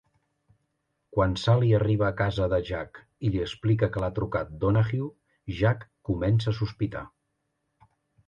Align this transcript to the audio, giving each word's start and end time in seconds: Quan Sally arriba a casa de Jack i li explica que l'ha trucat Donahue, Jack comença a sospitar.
Quan 1.15 1.33
Sally 1.41 1.67
arriba 1.79 2.07
a 2.07 2.15
casa 2.21 2.47
de 2.53 2.59
Jack 2.69 2.97
i 3.27 3.31
li 3.35 3.43
explica 3.43 3.89
que 3.97 4.03
l'ha 4.03 4.09
trucat 4.19 4.55
Donahue, 4.63 5.09
Jack 5.59 5.87
comença 6.11 6.53
a 6.55 6.57
sospitar. 6.61 7.05